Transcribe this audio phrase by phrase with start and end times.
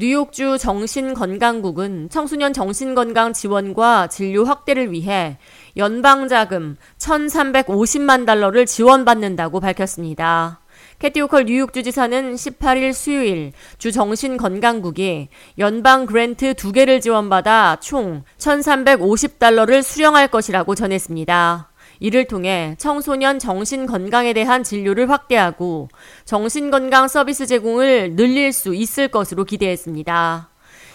[0.00, 5.38] 뉴욕주 정신건강국은 청소년 정신건강 지원과 진료 확대를 위해
[5.76, 10.60] 연방자금 1,350만 달러를 지원받는다고 밝혔습니다.
[11.00, 19.82] 캐티 오컬 뉴욕주 지사는 18일 수요일 주 정신건강국이 연방 그랜트 두 개를 지원받아 총 1,350달러를
[19.82, 21.67] 수령할 것이라고 전했습니다.
[22.00, 25.88] 이를 통해 청소년 정신 건강에 대한 진료를 확대하고
[26.24, 30.50] 정신건강 서비스 제공을 늘릴 수 있을 것으로 기대했습니다.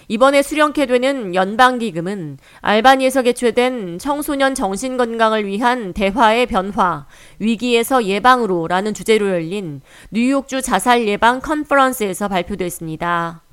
[0.10, 7.08] 이번에 수령케 되는 연방기금은 알바니에서 개최된 청소년 정신건강을 위한 대화의 변화,
[7.40, 13.44] 위기에서 예방으로 라는 주제로 열린 뉴욕주 자살 예방 컨퍼런스에서 발표됐습니다.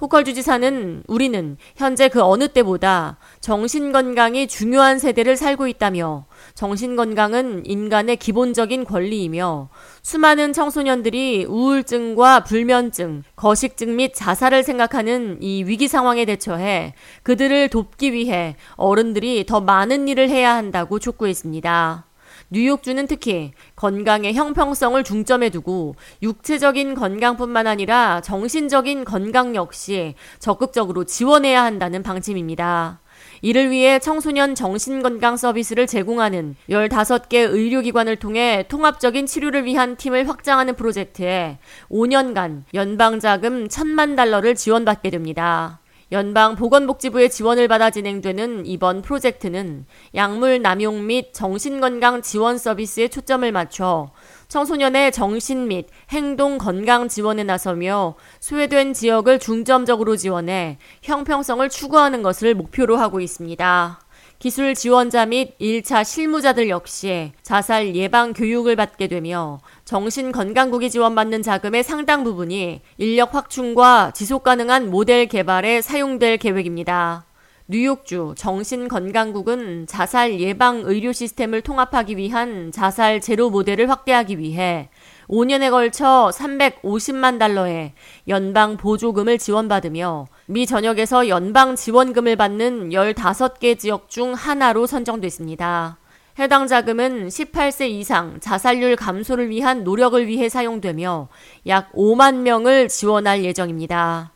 [0.00, 8.82] 호컬 주지사는 우리는 현재 그 어느 때보다 정신건강이 중요한 세대를 살고 있다며 정신건강은 인간의 기본적인
[8.82, 9.68] 권리이며
[10.02, 18.56] 수많은 청소년들이 우울증과 불면증, 거식증 및 자살을 생각하는 이 위기 상황에 대처해 그들을 돕기 위해
[18.74, 22.04] 어른들이 더 많은 일을 해야 한다고 촉구했습니다.
[22.50, 32.02] 뉴욕주는 특히 건강의 형평성을 중점에 두고 육체적인 건강뿐만 아니라 정신적인 건강 역시 적극적으로 지원해야 한다는
[32.02, 33.02] 방침입니다.
[33.42, 41.58] 이를 위해 청소년 정신건강 서비스를 제공하는 15개 의료기관을 통해 통합적인 치료를 위한 팀을 확장하는 프로젝트에
[41.90, 45.80] 5년간 연방자금 1천만 달러를 지원받게 됩니다.
[46.12, 54.12] 연방 보건복지부의 지원을 받아 진행되는 이번 프로젝트는 약물 남용 및 정신건강 지원 서비스에 초점을 맞춰
[54.48, 62.96] 청소년의 정신 및 행동 건강 지원에 나서며 소외된 지역을 중점적으로 지원해 형평성을 추구하는 것을 목표로
[62.96, 64.00] 하고 있습니다.
[64.38, 72.22] 기술 지원자 및 1차 실무자들 역시 자살 예방 교육을 받게 되며 정신건강국이 지원받는 자금의 상당
[72.22, 77.24] 부분이 인력 확충과 지속 가능한 모델 개발에 사용될 계획입니다.
[77.68, 84.88] 뉴욕주 정신건강국은 자살 예방 의료 시스템을 통합하기 위한 자살 제로 모델을 확대하기 위해
[85.26, 87.94] 5년에 걸쳐 350만 달러의
[88.28, 95.98] 연방 보조금을 지원받으며 미 전역에서 연방 지원금을 받는 15개 지역 중 하나로 선정됐습니다.
[96.38, 101.28] 해당 자금은 18세 이상 자살률 감소를 위한 노력을 위해 사용되며
[101.66, 104.35] 약 5만 명을 지원할 예정입니다.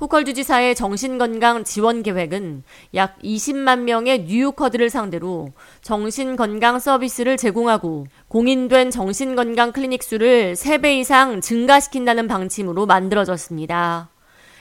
[0.00, 2.62] 후컬 주지사의 정신건강 지원 계획은
[2.94, 5.52] 약 20만 명의 뉴요커들을 상대로
[5.82, 14.08] 정신건강 서비스를 제공하고 공인된 정신건강 클리닉 수를 3배 이상 증가시킨다는 방침으로 만들어졌습니다.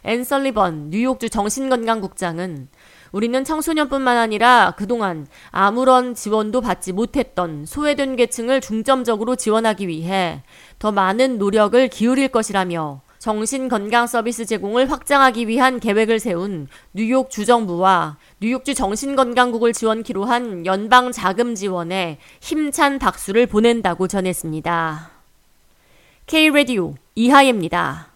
[0.03, 2.67] 앤 설리번 뉴욕주 정신건강국장은
[3.13, 10.43] 우리는 청소년뿐만 아니라 그동안 아무런 지원도 받지 못했던 소외된 계층을 중점적으로 지원하기 위해
[10.79, 18.73] 더 많은 노력을 기울일 것이라며 정신건강 서비스 제공을 확장하기 위한 계획을 세운 뉴욕 주정부와 뉴욕주
[18.73, 25.11] 정신건강국을 지원키로 한 연방 자금 지원에 힘찬 박수를 보낸다고 전했습니다.
[26.27, 28.09] K-Radio 이하예입니다.